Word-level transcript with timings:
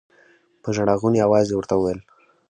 په 0.63 0.69
ژړا 0.75 0.93
غوني 0.99 1.19
اواز 1.23 1.45
يې 1.49 1.55
ورته 1.57 1.73
وويل. 1.75 1.99